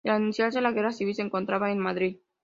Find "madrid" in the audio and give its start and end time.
1.77-2.17